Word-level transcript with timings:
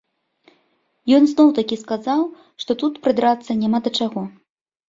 Ён 1.17 1.23
зноў-такі 1.33 1.75
сказаў, 1.83 2.21
што 2.65 2.71
тут 2.85 2.93
прыдрацца 3.07 3.51
няма 3.63 3.83
да 3.85 3.93
чаго. 4.01 4.21